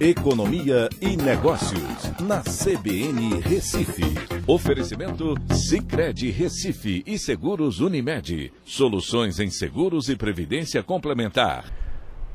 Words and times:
Economia 0.00 0.88
e 0.98 1.14
Negócios, 1.14 2.10
na 2.22 2.40
CBN 2.40 3.38
Recife. 3.42 4.02
Oferecimento 4.46 5.34
Cicred 5.52 6.30
Recife 6.30 7.04
e 7.06 7.18
Seguros 7.18 7.80
Unimed. 7.80 8.50
Soluções 8.64 9.38
em 9.38 9.50
seguros 9.50 10.08
e 10.08 10.16
previdência 10.16 10.82
complementar. 10.82 11.70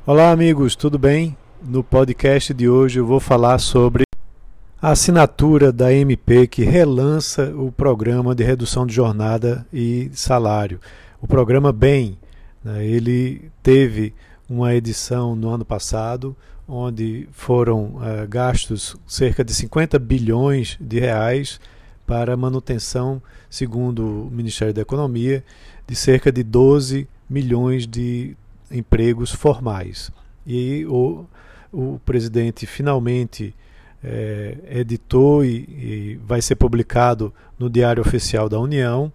Olá, 0.06 0.30
amigos, 0.30 0.76
tudo 0.76 1.00
bem? 1.00 1.36
No 1.60 1.84
podcast 1.84 2.54
de 2.54 2.70
hoje 2.70 3.00
eu 3.00 3.06
vou 3.08 3.20
falar 3.20 3.58
sobre 3.58 4.04
a 4.80 4.92
assinatura 4.92 5.72
da 5.72 5.92
MP 5.92 6.46
que 6.46 6.64
relança 6.64 7.52
o 7.56 7.72
programa 7.72 8.36
de 8.36 8.44
redução 8.44 8.86
de 8.86 8.94
jornada 8.94 9.66
e 9.74 10.12
salário. 10.14 10.80
O 11.20 11.26
programa 11.26 11.72
BEM, 11.72 12.16
né, 12.64 12.86
ele 12.86 13.50
teve 13.64 14.14
uma 14.48 14.76
edição 14.76 15.36
no 15.36 15.50
ano 15.50 15.66
passado, 15.66 16.38
onde 16.68 17.28
foram 17.32 17.96
uh, 17.96 18.28
gastos 18.28 18.96
cerca 19.06 19.44
de 19.44 19.54
50 19.54 20.00
bilhões 20.00 20.78
de 20.80 21.00
reais 21.00 21.60
para 22.06 22.38
manutenção, 22.38 23.22
segundo 23.50 24.28
o 24.28 24.32
Ministério 24.32 24.74
da 24.74 24.82
Economia, 24.82 25.44
de 25.88 25.96
cerca 25.96 26.32
de 26.32 26.44
12 26.44 27.08
milhões 27.30 27.88
de 27.88 28.36
empregos 28.70 29.32
formais. 29.32 30.12
E 30.46 30.86
o, 30.88 31.26
o 31.72 32.00
presidente 32.06 32.66
finalmente 32.66 33.56
é, 34.04 34.58
editou 34.70 35.44
e, 35.44 35.56
e, 35.58 36.20
vai 36.24 36.42
ser 36.42 36.56
publicado 36.56 37.34
no 37.58 37.70
Diário 37.70 38.02
Oficial 38.02 38.48
da 38.48 38.60
União 38.60 39.12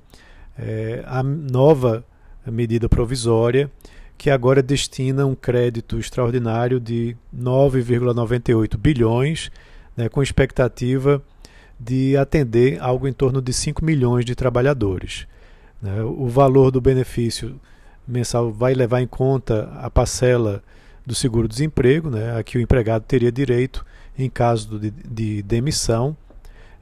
é, 0.59 1.05
a 1.07 1.23
nova 1.23 2.05
medida 2.47 2.89
provisória 2.89 3.71
que 4.21 4.29
agora 4.29 4.63
destina 4.63 5.25
um 5.25 5.35
crédito 5.35 5.99
extraordinário 5.99 6.79
de 6.79 7.17
9,98 7.35 8.77
bilhões, 8.77 9.51
né, 9.97 10.11
com 10.11 10.23
expectativa 10.23 11.23
de 11.79 12.19
atender 12.19 12.79
algo 12.83 13.09
em 13.09 13.15
torno 13.15 13.41
de 13.41 13.51
5 13.51 13.83
milhões 13.83 14.27
de 14.27 14.35
trabalhadores. 14.35 15.27
Né. 15.81 16.03
O 16.03 16.29
valor 16.29 16.71
do 16.71 16.83
benefício 16.83 17.59
mensal 18.07 18.53
vai 18.53 18.75
levar 18.75 19.01
em 19.01 19.07
conta 19.07 19.73
a 19.81 19.89
parcela 19.89 20.63
do 21.07 21.15
seguro-desemprego, 21.15 22.11
né, 22.11 22.37
a 22.37 22.43
que 22.43 22.59
o 22.59 22.61
empregado 22.61 23.05
teria 23.05 23.33
direito 23.33 23.87
em 24.19 24.29
caso 24.29 24.79
de, 24.79 24.91
de 24.91 25.43
demissão 25.45 26.15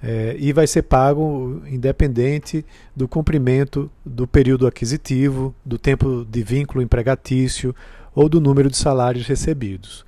é, 0.03 0.37
e 0.39 0.53
vai 0.53 0.67
ser 0.67 0.83
pago 0.83 1.63
independente 1.67 2.65
do 2.95 3.09
cumprimento 3.09 3.91
do 4.05 4.27
período 4.27 4.67
aquisitivo, 4.67 5.55
do 5.65 5.79
tempo 5.79 6.25
de 6.29 6.43
vínculo 6.43 6.83
empregatício 6.83 7.75
ou 8.15 8.29
do 8.29 8.41
número 8.41 8.71
de 8.71 8.77
salários 8.77 9.27
recebidos. 9.27 10.07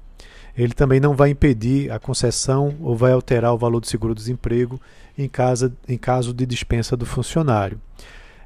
Ele 0.56 0.74
também 0.74 1.00
não 1.00 1.14
vai 1.14 1.30
impedir 1.30 1.90
a 1.90 1.98
concessão 1.98 2.76
ou 2.80 2.96
vai 2.96 3.12
alterar 3.12 3.52
o 3.54 3.58
valor 3.58 3.80
do 3.80 3.86
seguro-desemprego 3.86 4.80
em, 5.16 5.30
em 5.88 5.98
caso 5.98 6.34
de 6.34 6.46
dispensa 6.46 6.96
do 6.96 7.06
funcionário. 7.06 7.80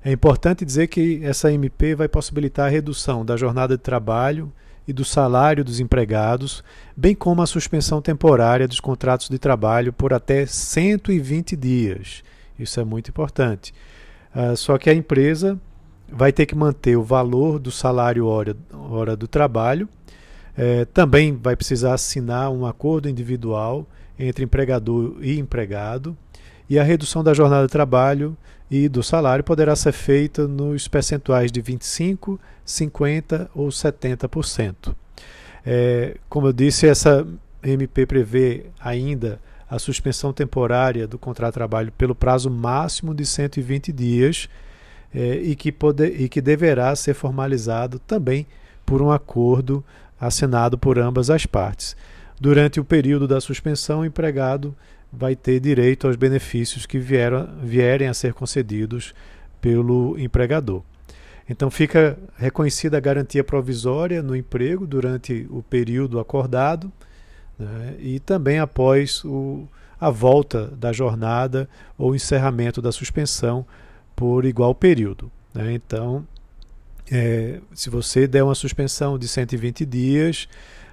É 0.05 0.13
importante 0.13 0.65
dizer 0.65 0.89
que 0.89 1.21
essa 1.25 1.51
MP 1.51 1.95
vai 1.95 2.09
possibilitar 2.09 2.67
a 2.67 2.71
redução 2.71 3.25
da 3.25 3.37
jornada 3.37 3.77
de 3.77 3.83
trabalho 3.83 4.53
e 4.87 4.93
do 4.93 5.05
salário 5.05 5.65
dos 5.65 5.81
empregados, 5.81 6.63
bem 6.97 7.15
como 7.15 7.43
a 7.43 7.47
suspensão 7.47 8.03
temporária 8.03 8.69
dos 8.69 8.81
contratos 8.81 9.29
de 9.29 9.39
trabalho 9.39 9.93
por 9.93 10.13
até 10.13 10.47
120 10.47 11.57
dias. 11.57 12.23
Isso 12.59 12.81
é 12.81 12.85
muito 12.85 13.09
importante. 13.09 13.73
Uh, 14.35 14.57
só 14.57 14.77
que 14.79 14.91
a 14.91 14.95
empresa 14.95 15.59
vai 16.09 16.33
ter 16.33 16.47
que 16.47 16.55
manter 16.55 16.97
o 16.97 17.03
valor 17.03 17.59
do 17.59 17.71
salário 17.71 18.27
hora, 18.27 18.57
hora 18.73 19.17
do 19.17 19.27
trabalho, 19.27 19.89
eh, 20.57 20.87
também 20.93 21.35
vai 21.35 21.57
precisar 21.57 21.95
assinar 21.95 22.51
um 22.51 22.65
acordo 22.65 23.09
individual 23.09 23.87
entre 24.19 24.45
empregador 24.45 25.17
e 25.21 25.39
empregado, 25.39 26.17
e 26.71 26.79
a 26.79 26.85
redução 26.85 27.25
da 27.25 27.35
jornada 27.35 27.67
de 27.67 27.73
trabalho 27.73 28.37
e 28.71 28.89
do 28.89 29.03
salário 29.03 29.45
poderá 29.45 29.77
ser 29.77 29.93
feita 29.93 30.49
nos 30.49 30.89
percentuais 30.89 31.53
de 31.53 31.63
25%, 31.63 32.39
50% 32.67 33.49
ou 33.55 33.69
70%. 33.69 34.95
É, 35.67 36.17
como 36.29 36.49
eu 36.49 36.53
disse, 36.53 36.87
essa 36.87 37.27
MP 37.63 38.07
prevê 38.07 38.67
ainda 38.81 39.41
a 39.69 39.79
suspensão 39.79 40.33
temporária 40.33 41.07
do 41.07 41.19
contrato 41.19 41.53
de 41.53 41.55
trabalho 41.55 41.93
pelo 41.93 42.15
prazo 42.15 42.51
máximo 42.51 43.15
de 43.15 43.25
120 43.25 43.93
dias 43.93 44.49
é, 45.15 45.37
e, 45.37 45.55
que 45.55 45.73
pode, 45.73 46.07
e 46.07 46.29
que 46.29 46.41
deverá 46.41 46.95
ser 46.95 47.15
formalizado 47.15 47.99
também 48.01 48.47
por 48.85 49.01
um 49.01 49.11
acordo 49.11 49.85
assinado 50.21 50.77
por 50.77 50.99
ambas 50.99 51.31
as 51.31 51.47
partes. 51.47 51.97
Durante 52.41 52.81
o 52.81 52.85
período 52.85 53.27
da 53.27 53.41
suspensão, 53.41 54.01
o 54.01 54.05
empregado 54.05 54.75
vai 55.17 55.37
ter 55.37 55.61
direito 55.61 56.07
aos 56.07 56.17
benefícios 56.17 56.87
que 56.87 56.99
vieram, 56.99 57.49
vierem 57.63 58.09
a 58.09 58.15
ser 58.15 58.33
concedidos 58.35 59.15
pelo 59.61 60.19
empregador. 60.19 60.83
Então 61.49 61.71
fica 61.71 62.19
reconhecida 62.37 62.97
a 62.97 63.01
garantia 63.01 63.45
provisória 63.45 64.23
no 64.23 64.35
emprego 64.35 64.87
durante 64.87 65.47
o 65.51 65.63
período 65.63 66.19
acordado 66.19 66.91
né, 67.59 67.97
e 67.99 68.19
também 68.19 68.59
após 68.59 69.23
o, 69.25 69.69
a 70.01 70.11
volta 70.11 70.69
da 70.69 70.93
jornada 70.93 71.69
ou 71.99 72.15
encerramento 72.15 72.81
da 72.81 72.91
suspensão 72.91 73.67
por 74.17 74.45
igual 74.45 74.75
período. 74.75 75.31
Né. 75.53 75.75
Então, 75.75 76.27
é, 77.11 77.61
se 77.75 77.91
você 77.91 78.27
der 78.27 78.43
uma 78.43 78.55
suspensão 78.55 79.19
de 79.19 79.29
120 79.29 79.85
dias, 79.85 80.49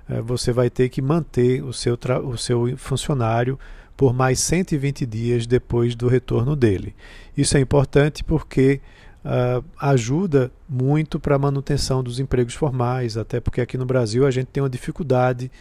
é, 0.09 0.21
você 0.21 0.51
vai 0.51 0.69
ter 0.69 0.89
que 0.89 1.01
manter 1.01 1.63
o 1.63 1.71
seu, 1.71 1.97
o 2.25 2.37
seu 2.37 2.77
funcionário 2.77 3.57
por 3.95 4.13
mais 4.13 4.39
120 4.39 5.05
dias 5.05 5.45
depois 5.45 5.95
do 5.95 6.07
retorno 6.07 6.55
dele. 6.55 6.95
Isso 7.35 7.55
é 7.57 7.59
importante 7.59 8.23
porque 8.23 8.81
uh, 9.25 9.63
ajuda 9.79 10.51
muito 10.67 11.19
para 11.19 11.35
a 11.35 11.39
manutenção 11.39 12.03
dos 12.03 12.19
empregos 12.19 12.53
formais, 12.53 13.17
até 13.17 13.39
porque 13.39 13.61
aqui 13.61 13.77
no 13.77 13.85
Brasil 13.85 14.25
a 14.25 14.31
gente 14.31 14.47
tem 14.47 14.61
uma 14.61 14.69
dificuldade 14.69 15.51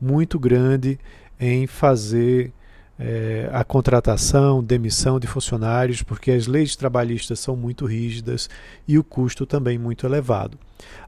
muito 0.00 0.38
grande 0.38 0.98
em 1.40 1.66
fazer 1.66 2.52
é, 2.98 3.48
a 3.52 3.62
contratação, 3.62 4.62
demissão 4.62 5.20
de 5.20 5.26
funcionários, 5.26 6.02
porque 6.02 6.32
as 6.32 6.46
leis 6.46 6.74
trabalhistas 6.74 7.38
são 7.38 7.54
muito 7.54 7.86
rígidas 7.86 8.50
e 8.88 8.98
o 8.98 9.04
custo 9.04 9.46
também 9.46 9.78
muito 9.78 10.04
elevado. 10.04 10.58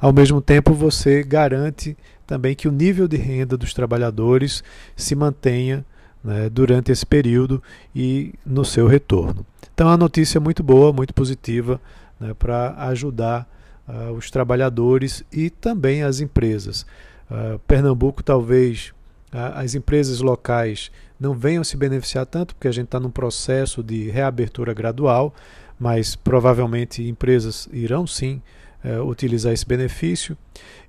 Ao 0.01 0.13
mesmo 0.13 0.41
tempo, 0.41 0.73
você 0.73 1.23
garante 1.23 1.97
também 2.27 2.55
que 2.55 2.69
o 2.69 2.73
nível 2.73 3.09
de 3.09 3.17
renda 3.17 3.57
dos 3.57 3.75
trabalhadores 3.75 4.63
se 4.95 5.17
mantenha 5.17 5.85
né, 6.23 6.49
durante 6.49 6.93
esse 6.93 7.05
período 7.05 7.63
e 7.95 8.35
no 8.45 8.65
seu 8.65 8.87
retorno. 8.87 9.45
Então, 9.75 9.89
a 9.89 9.97
notícia 9.97 10.39
é 10.39 10.41
muito 10.41 10.63
boa, 10.63 10.93
muito 10.93 11.15
positiva 11.15 11.81
né, 12.19 12.35
para 12.35 12.75
ajudar 12.89 13.49
uh, 13.89 14.13
os 14.13 14.31
trabalhadores 14.31 15.25
e 15.33 15.51
também 15.51 16.03
as 16.03 16.21
empresas. 16.21 16.85
Uh, 17.31 17.59
Pernambuco, 17.61 18.23
talvez 18.23 18.93
uh, 19.33 19.57
as 19.57 19.75
empresas 19.75 20.21
locais 20.21 20.91
não 21.19 21.35
venham 21.35 21.65
se 21.65 21.77
beneficiar 21.77 22.27
tanto, 22.27 22.55
porque 22.55 22.69
a 22.69 22.73
gente 22.73 22.87
está 22.87 23.01
num 23.01 23.11
processo 23.11 23.83
de 23.83 24.11
reabertura 24.11 24.73
gradual, 24.73 25.35
mas 25.79 26.15
provavelmente 26.15 27.07
empresas 27.07 27.69
irão 27.73 28.07
sim 28.07 28.43
uh, 28.85 29.03
utilizar 29.03 29.53
esse 29.53 29.67
benefício. 29.67 30.37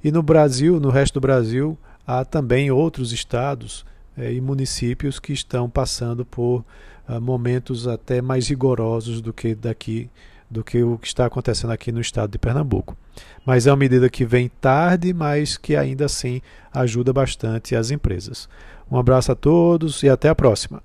E 0.03 0.11
no 0.11 0.23
Brasil, 0.23 0.79
no 0.79 0.89
resto 0.89 1.15
do 1.15 1.21
Brasil, 1.21 1.77
há 2.05 2.25
também 2.25 2.71
outros 2.71 3.11
estados 3.11 3.85
é, 4.17 4.31
e 4.33 4.41
municípios 4.41 5.19
que 5.19 5.33
estão 5.33 5.69
passando 5.69 6.25
por 6.25 6.63
uh, 7.07 7.21
momentos 7.21 7.87
até 7.87 8.21
mais 8.21 8.47
rigorosos 8.47 9.21
do 9.21 9.33
que 9.33 9.55
daqui 9.55 10.09
do 10.49 10.65
que 10.65 10.83
o 10.83 10.97
que 10.97 11.07
está 11.07 11.25
acontecendo 11.25 11.71
aqui 11.71 11.93
no 11.93 12.01
estado 12.01 12.29
de 12.29 12.37
Pernambuco. 12.37 12.97
Mas 13.45 13.65
é 13.65 13.71
uma 13.71 13.77
medida 13.77 14.09
que 14.09 14.25
vem 14.25 14.51
tarde, 14.59 15.13
mas 15.13 15.55
que 15.55 15.77
ainda 15.77 16.05
assim 16.05 16.41
ajuda 16.73 17.13
bastante 17.13 17.73
as 17.73 17.89
empresas. 17.89 18.49
Um 18.91 18.97
abraço 18.97 19.31
a 19.31 19.35
todos 19.35 20.03
e 20.03 20.09
até 20.09 20.27
a 20.27 20.35
próxima. 20.35 20.83